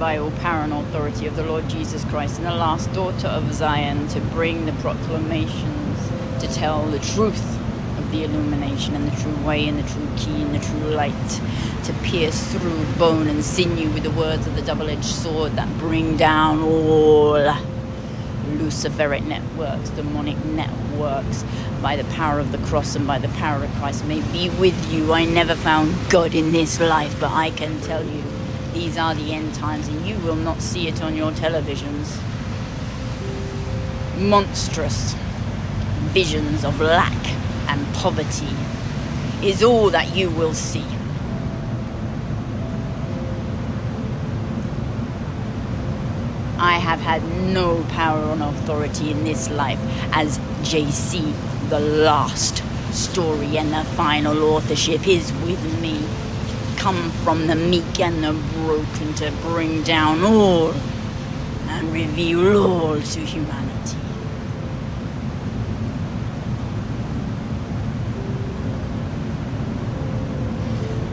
[0.00, 3.52] by all power and authority of the Lord Jesus Christ and the last daughter of
[3.52, 6.08] Zion to bring the proclamations,
[6.40, 7.58] to tell the truth
[7.98, 11.40] of the illumination and the true way and the true key and the true light,
[11.84, 15.68] to pierce through bone and sinew with the words of the double edged sword that
[15.78, 17.54] bring down all
[18.56, 20.79] Luciferic networks, demonic networks,
[21.82, 24.92] by the power of the cross and by the power of Christ may be with
[24.92, 25.12] you.
[25.12, 28.22] I never found God in this life, but I can tell you
[28.72, 32.18] these are the end times, and you will not see it on your televisions.
[34.18, 35.14] Monstrous
[36.12, 37.26] visions of lack
[37.68, 38.54] and poverty
[39.42, 40.84] is all that you will see.
[46.62, 47.24] I have had
[47.54, 49.78] no power or authority in this life
[50.12, 51.32] as JC,
[51.68, 56.00] the last story and the final authorship is with me
[56.80, 60.72] come from the meek and the broken to bring down all
[61.68, 63.98] and reveal all to humanity.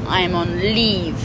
[0.07, 1.19] I am on leave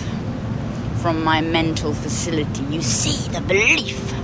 [0.97, 2.65] from my mental facility.
[2.65, 4.22] You see the belief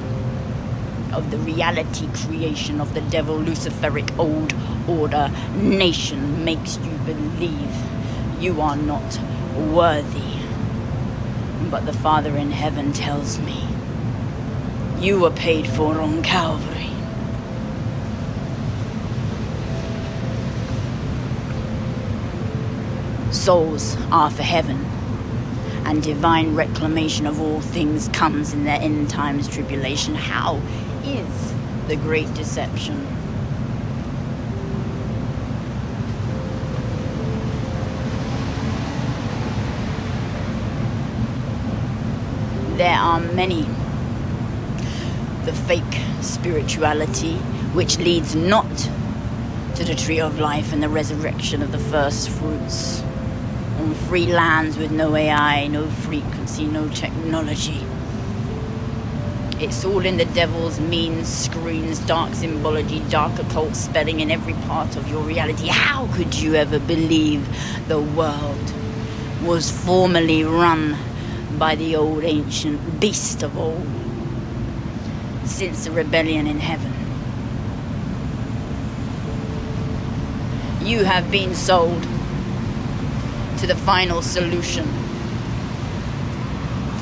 [1.13, 4.55] of the reality creation of the devil Luciferic old
[4.89, 7.75] order nation makes you believe
[8.41, 9.19] you are not
[9.57, 10.39] worthy.
[11.71, 13.65] But the Father in heaven tells me
[14.99, 16.91] you were paid for on Calvary.
[23.31, 24.85] Souls are for heaven,
[25.85, 30.15] and divine reclamation of all things comes in the end times tribulation.
[30.15, 30.61] How
[31.09, 31.55] is
[31.89, 33.09] the great deception?
[42.79, 43.63] there are many.
[45.45, 47.35] The fake spirituality,
[47.75, 48.71] which leads not
[49.75, 53.03] to the tree of life and the resurrection of the first fruits.
[53.81, 57.85] On free lands with no AI, no frequency, no technology.
[59.61, 64.97] It's all in the devil's mean screens, dark symbology, dark occult spelling in every part
[64.97, 65.67] of your reality.
[65.67, 67.47] How could you ever believe
[67.89, 68.73] the world
[69.43, 70.97] was formerly run
[71.59, 73.87] by the old ancient beast of old
[75.45, 76.93] since the rebellion in heaven.
[80.87, 82.03] You have been sold
[83.59, 84.87] to the final solution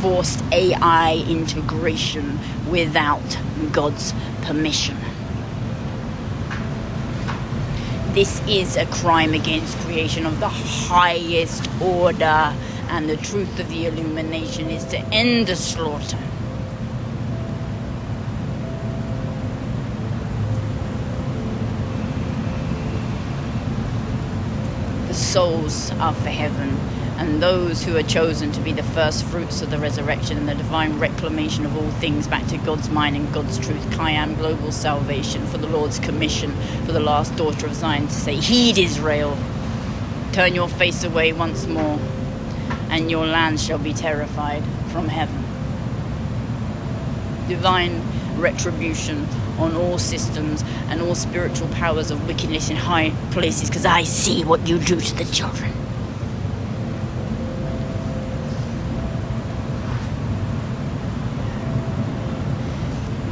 [0.06, 2.38] forced AI integration
[2.70, 3.36] without
[3.72, 4.96] God's permission.
[8.12, 12.54] This is a crime against creation of the highest order
[12.88, 16.20] and the truth of the illumination is to end the slaughter.
[25.08, 26.78] The souls are for heaven,
[27.18, 30.54] and those who are chosen to be the first fruits of the resurrection and the
[30.54, 33.84] divine reclamation of all things back to God's mind and God's truth.
[33.90, 38.36] Kayam global salvation for the Lord's commission for the last daughter of Zion to say,
[38.36, 39.36] Heed Israel,
[40.32, 41.98] turn your face away once more
[42.90, 45.42] and your land shall be terrified from heaven.
[47.48, 48.02] Divine
[48.36, 49.26] retribution
[49.58, 54.44] on all systems and all spiritual powers of wickedness in high places, because I see
[54.44, 55.72] what you do to the children.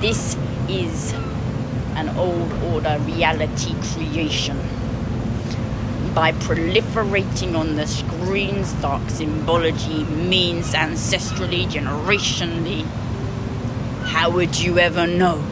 [0.04, 0.36] This
[0.68, 1.14] is
[1.94, 4.58] an old order reality creation
[6.14, 12.84] by proliferating on the screens dark symbology means ancestrally, generationally.
[14.04, 15.42] How would you ever know?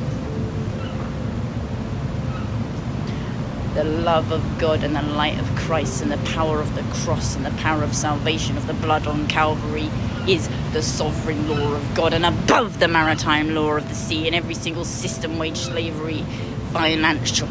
[3.72, 7.36] The love of God and the light of Christ and the power of the cross
[7.36, 9.88] and the power of salvation of the blood on Calvary
[10.28, 14.34] is the sovereign law of God and above the maritime law of the sea and
[14.34, 16.24] every single system, wage slavery,
[16.72, 17.48] financial,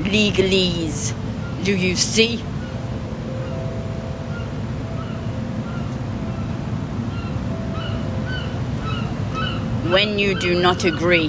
[0.00, 1.14] legalese,
[1.62, 2.38] do you see?
[9.92, 11.28] When you do not agree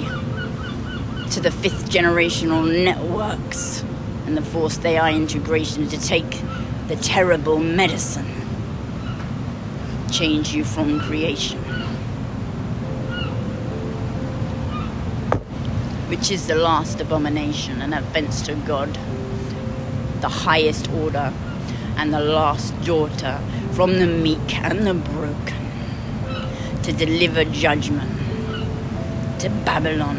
[1.30, 3.84] to the fifth generational networks
[4.28, 6.42] and the forced AI integration to take
[6.86, 8.30] the terrible medicine,
[10.12, 11.58] change you from creation.
[16.10, 18.98] Which is the last abomination, an offense to God
[20.20, 21.32] the highest order
[21.96, 23.40] and the last daughter
[23.72, 25.70] from the meek and the broken
[26.82, 28.10] to deliver judgment
[29.40, 30.18] to Babylon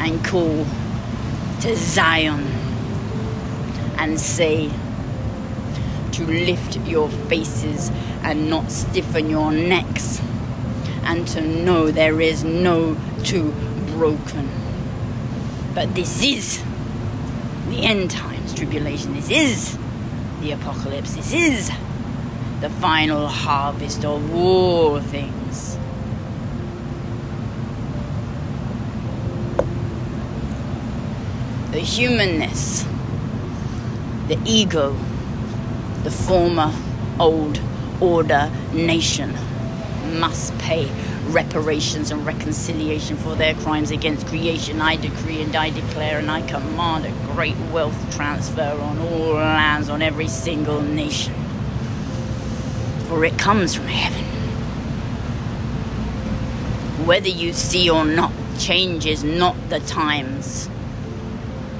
[0.00, 0.66] and call
[1.60, 2.44] to Zion
[3.98, 4.70] and say
[6.12, 7.90] to lift your faces
[8.22, 10.20] and not stiffen your necks
[11.04, 13.52] and to know there is no too
[13.88, 14.48] broken.
[15.74, 16.62] But this is
[17.68, 19.14] the end times tribulation.
[19.14, 19.78] This is
[20.40, 21.14] the apocalypse.
[21.14, 21.70] This is
[22.60, 25.78] the final harvest of all things.
[31.76, 32.86] The humanness,
[34.28, 34.96] the ego,
[36.04, 36.72] the former
[37.20, 37.60] old
[38.00, 39.34] order nation
[40.18, 40.90] must pay
[41.26, 44.80] reparations and reconciliation for their crimes against creation.
[44.80, 49.90] I decree and I declare and I command a great wealth transfer on all lands,
[49.90, 51.34] on every single nation.
[53.08, 54.24] For it comes from heaven.
[57.06, 60.70] Whether you see or not, changes not the times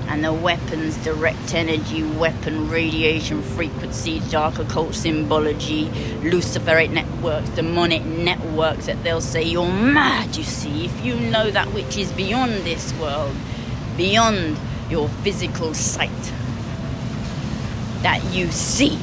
[0.09, 5.89] and the weapons, direct energy, weapon, radiation, frequencies, dark occult symbology,
[6.23, 11.73] Luciferic networks, demonic networks that they'll say you're mad, you see, if you know that
[11.73, 13.35] which is beyond this world,
[13.97, 14.57] beyond
[14.89, 16.11] your physical sight,
[18.03, 18.99] that you see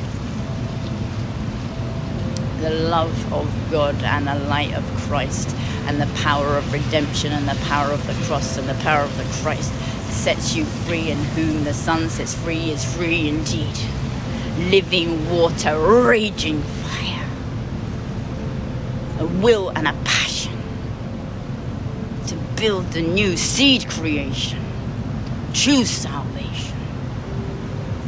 [2.62, 5.54] the love of God and the light of Christ
[5.86, 9.18] and the power of redemption and the power of the cross and the power of
[9.18, 9.74] the Christ
[10.13, 13.77] sets you free, and whom the Son sets free is free indeed.
[14.69, 17.27] Living water, raging fire,
[19.19, 20.57] a will and a passion
[22.27, 24.60] to build the new seed creation.
[25.54, 26.77] Choose salvation.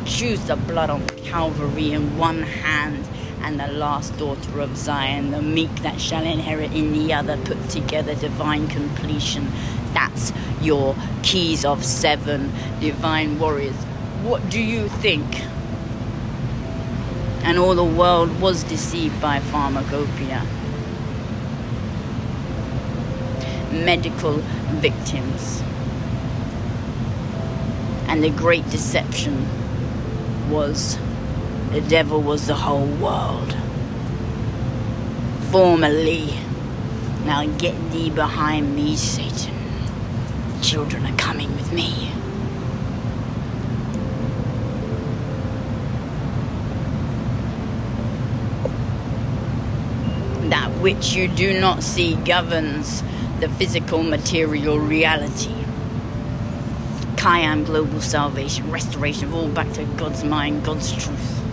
[0.05, 3.07] Choose the blood on Calvary in one hand
[3.41, 7.69] and the last daughter of Zion, the meek that shall inherit in the other, put
[7.69, 9.51] together divine completion.
[9.95, 10.93] That's your
[11.23, 12.51] keys of seven
[12.81, 13.75] divine warriors.
[14.23, 15.25] What do you think?
[17.45, 20.45] And all the world was deceived by pharmacopoeia.
[23.71, 24.39] Medical
[24.81, 25.63] victims.
[28.07, 29.47] And the great deception
[30.49, 30.99] was
[31.71, 33.55] the devil was the whole world.
[35.51, 36.33] Formerly.
[37.23, 39.54] Now get thee behind me, Satan
[40.65, 42.11] children are coming with me.
[50.49, 53.03] That which you do not see governs
[53.41, 55.53] the physical material reality.
[57.15, 61.43] Kayam global salvation, restoration of all back to God's mind, God's truth.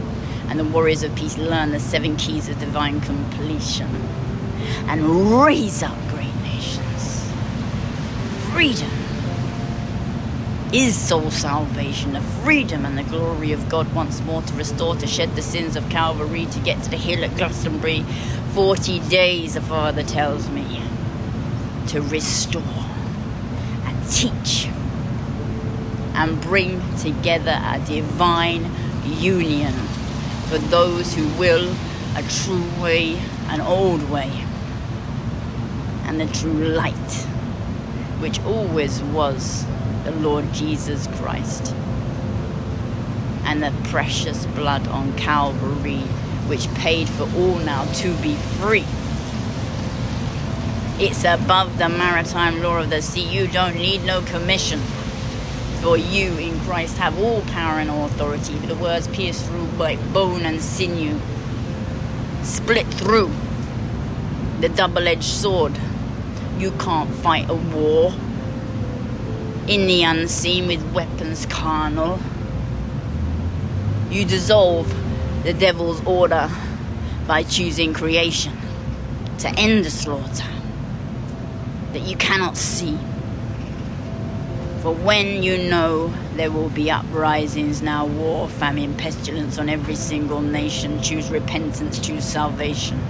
[0.48, 3.88] And the warriors of peace learn the seven keys of divine completion
[4.88, 7.30] and raise up great nations.
[8.52, 9.01] Freedom
[10.72, 15.06] is soul salvation, the freedom and the glory of God once more to restore, to
[15.06, 18.04] shed the sins of Calvary, to get to the hill at Glastonbury.
[18.54, 20.82] 40 days, the Father tells me,
[21.88, 22.62] to restore
[23.84, 24.66] and teach
[26.14, 28.70] and bring together a divine
[29.04, 29.74] union
[30.48, 31.74] for those who will
[32.16, 34.30] a true way, an old way,
[36.04, 36.94] and the true light,
[38.20, 39.66] which always was
[40.04, 41.74] the Lord Jesus Christ
[43.44, 46.00] and the precious blood on Calvary,
[46.48, 48.84] which paid for all now to be free.
[50.98, 53.28] It's above the maritime law of the sea.
[53.28, 54.80] You don't need no commission.
[55.80, 58.54] For you in Christ have all power and authority.
[58.54, 61.18] The words pierce through like bone and sinew,
[62.44, 63.32] split through
[64.60, 65.76] the double edged sword.
[66.58, 68.14] You can't fight a war
[69.68, 72.18] in the unseen with weapons carnal.
[74.10, 74.92] You dissolve
[75.44, 76.50] the devil's order
[77.26, 78.56] by choosing creation
[79.38, 80.46] to end the slaughter
[81.92, 82.98] that you cannot see.
[84.82, 90.40] For when you know there will be uprisings now, war, famine, pestilence on every single
[90.40, 93.00] nation, choose repentance, choose salvation.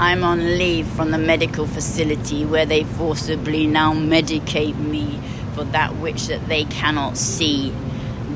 [0.00, 5.20] I'm on leave from the medical facility where they forcibly now medicate me
[5.52, 7.70] for that which that they cannot see.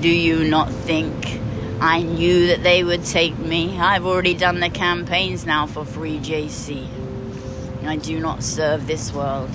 [0.02, 1.40] Do you not think
[1.80, 3.78] I knew that they would take me?
[3.78, 6.87] I've already done the campaigns now for Free JC.
[7.87, 9.49] I do not serve this world.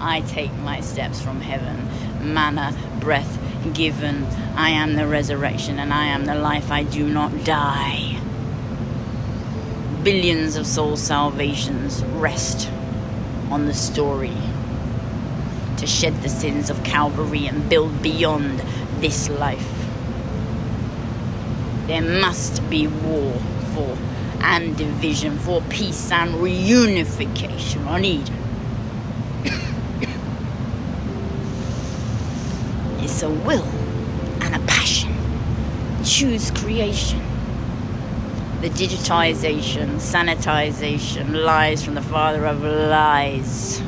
[0.00, 3.38] I take my steps from heaven, manna, breath
[3.72, 4.24] given.
[4.56, 6.72] I am the resurrection and I am the life.
[6.72, 8.21] I do not die.
[10.04, 12.68] Billions of soul salvations rest
[13.52, 14.36] on the story
[15.76, 18.58] to shed the sins of Calvary and build beyond
[18.98, 19.86] this life.
[21.86, 23.32] There must be war
[23.74, 23.96] for
[24.40, 28.34] and division, for peace and reunification on Eden.
[33.04, 33.68] it's a will
[34.40, 35.14] and a passion.
[36.04, 37.31] Choose creation.
[38.62, 43.82] The digitization, sanitization, lies from the father of lies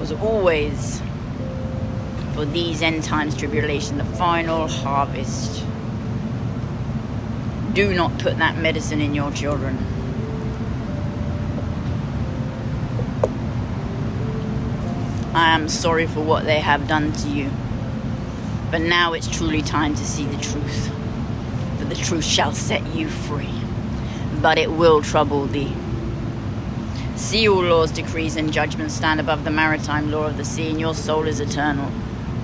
[0.00, 1.02] was always
[2.32, 5.62] for these end times tribulation, the final harvest.
[7.74, 9.76] Do not put that medicine in your children.
[15.34, 17.50] I am sorry for what they have done to you.
[18.70, 20.90] But now it's truly time to see the truth.
[21.78, 23.65] For the truth shall set you free.
[24.40, 25.74] But it will trouble thee.
[27.16, 30.78] See all laws, decrees, and judgments stand above the maritime law of the sea, and
[30.78, 31.90] your soul is eternal,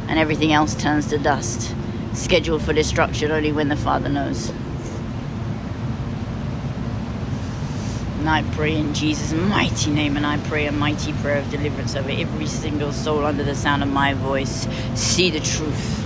[0.08, 1.74] and everything else turns to dust,
[2.14, 4.50] scheduled for destruction only when the Father knows.
[8.18, 11.94] And I pray in Jesus' mighty name, and I pray a mighty prayer of deliverance
[11.94, 14.66] over every single soul under the sound of my voice.
[14.94, 16.02] See the truth,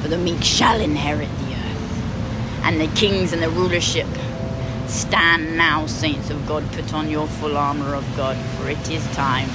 [0.00, 4.06] for the meek shall inherit the earth, and the kings and the rulership
[4.86, 9.04] Stand now, saints of God, put on your full armor of God, for it is
[9.14, 9.48] time.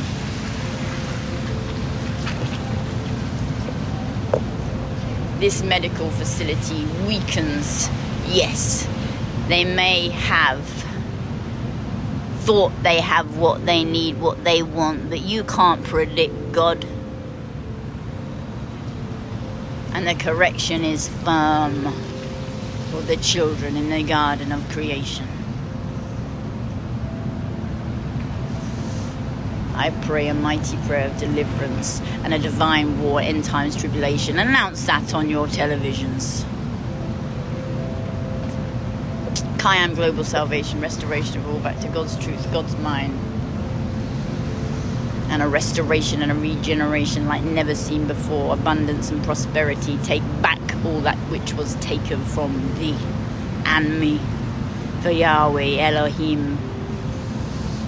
[5.39, 7.89] This medical facility weakens.
[8.27, 8.87] Yes,
[9.47, 10.65] they may have
[12.39, 16.85] thought they have what they need, what they want, but you can't predict God.
[19.93, 21.93] And the correction is firm
[22.89, 25.27] for the children in the garden of creation.
[29.75, 34.37] I pray a mighty prayer of deliverance and a divine war, end times tribulation.
[34.37, 36.43] Announce that on your televisions.
[39.57, 43.13] Kayam Global Salvation, restoration of all back to God's truth, God's mind.
[45.31, 48.53] And a restoration and a regeneration like never seen before.
[48.53, 49.97] Abundance and prosperity.
[50.03, 52.97] Take back all that which was taken from thee
[53.65, 54.19] and me.
[55.01, 56.57] For Yahweh, Elohim,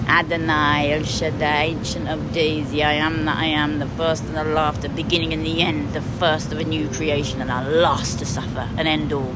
[0.06, 4.44] Adonai, El Shaddai, Ancient of Days, I am that I am, the first and the
[4.44, 8.18] last, the beginning and the end, the first of a new creation and the last
[8.18, 9.34] to suffer, and end all.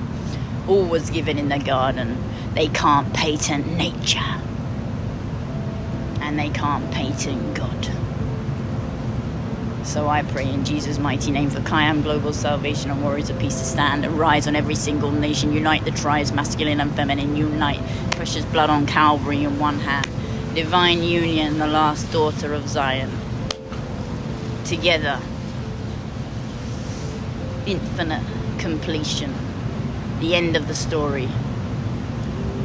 [0.68, 2.22] All was given in the garden.
[2.54, 4.18] They can't patent nature.
[6.20, 8.05] And they can't patent God.
[9.86, 13.56] So I pray in Jesus' mighty name for Kayam Global Salvation and Warriors of Peace
[13.60, 15.52] to stand and rise on every single nation.
[15.52, 17.36] Unite the tribes, masculine and feminine.
[17.36, 20.08] Unite precious blood on Calvary in one hand.
[20.56, 23.10] Divine union, the last daughter of Zion.
[24.64, 25.20] Together.
[27.64, 28.26] Infinite
[28.58, 29.32] completion.
[30.18, 31.28] The end of the story.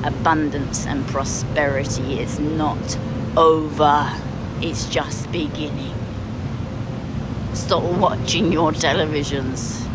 [0.04, 2.98] Abundance and prosperity is not
[3.38, 4.12] over.
[4.60, 6.01] It's just beginning.
[7.62, 9.88] Stop watching your televisions.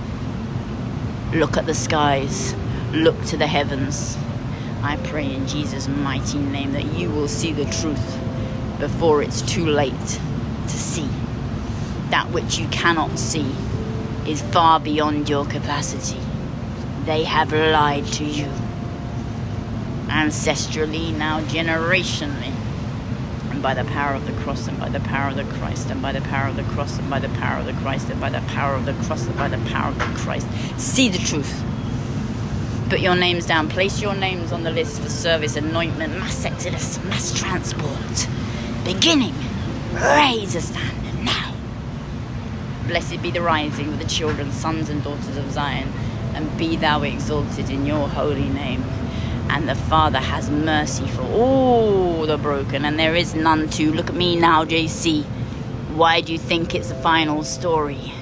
[1.35, 2.55] Look at the skies.
[2.93, 4.17] Look to the heavens.
[4.83, 8.19] I pray in Jesus' mighty name that you will see the truth
[8.79, 11.09] before it's too late to see.
[12.11, 13.53] That which you cannot see
[14.27, 16.21] is far beyond your capacity.
[17.05, 18.49] They have lied to you.
[20.07, 22.55] Ancestrally, now generationally
[23.57, 26.03] and by the power of the cross and by the power of the Christ and
[26.03, 28.29] by the power of the cross and by the power of the Christ and by
[28.29, 30.47] the power of the cross and by the power of the Christ.
[30.77, 31.65] See the truth.
[32.91, 33.71] Put your names down.
[33.71, 38.29] Place your names on the list for service, anointment, mass exodus, mass transport.
[38.85, 39.35] Beginning.
[39.95, 41.55] Raise a standard now.
[42.89, 45.91] Blessed be the rising of the children, sons and daughters of Zion,
[46.35, 48.85] and be thou exalted in your holy name
[49.49, 53.93] and the Father has mercy for all the broken, and there is none to.
[53.93, 55.25] Look at me now, JC.
[55.95, 58.13] Why do you think it's the final story?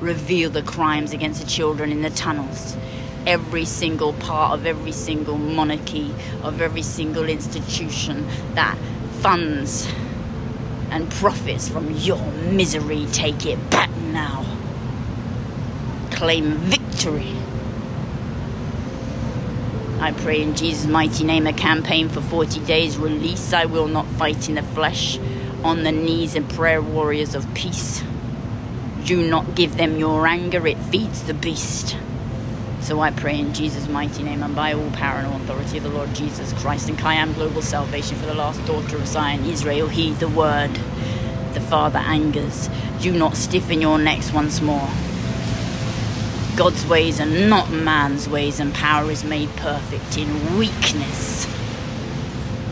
[0.00, 2.76] Reveal the crimes against the children in the tunnels.
[3.26, 6.12] Every single part of every single monarchy,
[6.42, 8.76] of every single institution that
[9.20, 9.88] funds
[10.90, 14.44] and profits from your misery, take it back now.
[16.10, 17.34] Claim victory
[20.02, 23.52] I pray in Jesus' mighty name a campaign for 40 days release.
[23.52, 25.16] I will not fight in the flesh.
[25.62, 28.02] On the knees and prayer warriors of peace.
[29.04, 31.96] Do not give them your anger, it feeds the beast.
[32.80, 35.84] So I pray in Jesus' mighty name and by all power and all authority of
[35.84, 39.86] the Lord Jesus Christ and Kayam Global Salvation for the last daughter of Zion, Israel,
[39.86, 40.74] heed the word.
[41.54, 42.68] The Father angers.
[43.00, 44.88] Do not stiffen your necks once more.
[46.56, 51.46] God's ways are not man's ways, and power is made perfect in weakness.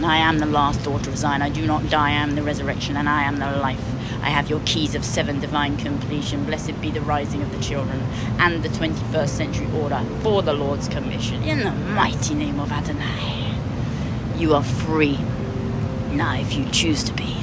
[0.05, 1.41] I am the last daughter of Zion.
[1.41, 2.09] I do not die.
[2.09, 3.83] I am the resurrection, and I am the life.
[4.23, 6.45] I have your keys of seven divine completion.
[6.45, 8.01] Blessed be the rising of the children
[8.39, 11.43] and the 21st century order for the Lord's commission.
[11.43, 13.55] In the mighty name of Adonai,
[14.37, 15.19] you are free
[16.13, 17.37] now if you choose to be.